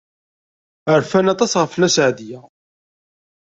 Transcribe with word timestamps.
Rfant 0.99 1.31
aṭas 1.33 1.53
ɣef 1.59 1.73
Nna 1.75 1.89
Seɛdiya. 1.95 2.41